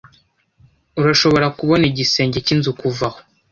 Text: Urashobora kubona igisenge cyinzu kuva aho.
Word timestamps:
Urashobora 0.99 1.47
kubona 1.57 1.83
igisenge 1.91 2.37
cyinzu 2.45 2.69
kuva 2.79 3.05
aho. 3.09 3.19